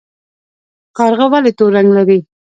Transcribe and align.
کارغه 0.97 1.25
ولې 1.31 1.51
تور 1.57 1.71
رنګ 1.77 1.89
لري؟ 1.97 2.19